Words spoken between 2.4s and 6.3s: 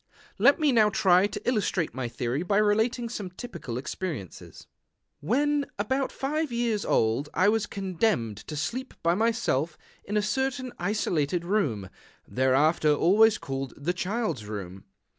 by relating some typical experiences. II When about